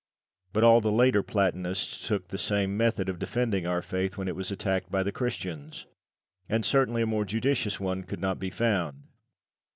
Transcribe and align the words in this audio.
But 0.51 0.63
all 0.63 0.81
the 0.81 0.91
later 0.91 1.21
Platonists 1.21 2.07
took 2.07 2.29
the 2.29 2.39
same 2.39 2.75
method 2.75 3.07
of 3.07 3.19
defending 3.19 3.67
our 3.67 3.83
faith 3.83 4.17
when 4.17 4.27
it 4.27 4.35
was 4.35 4.49
attacked 4.49 4.89
by 4.91 5.03
the 5.03 5.11
Christians; 5.11 5.85
and 6.49 6.65
certainly 6.65 7.03
a 7.03 7.05
more 7.05 7.23
judicious 7.23 7.79
one 7.79 8.01
could 8.01 8.19
not 8.19 8.39
be 8.39 8.49
found. 8.49 9.03